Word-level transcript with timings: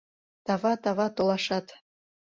Тава-тава 0.45 1.07
толашат. 1.15 1.65